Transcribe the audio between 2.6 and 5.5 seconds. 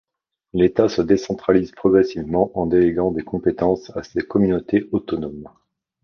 déléguant des compétences à ces communautés autonomes.